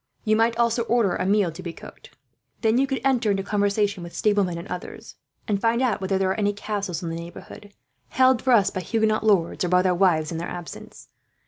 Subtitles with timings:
[0.23, 2.17] You might also order a meal to be cooked.
[2.61, 5.13] Then you could enter into conversation with stablemen and others,
[5.47, 7.71] and find out whether there are any castles in the neighbourhood
[8.09, 11.09] held for us by Huguenot lords, or by their wives in their absence.